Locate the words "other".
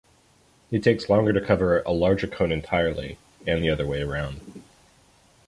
3.69-3.85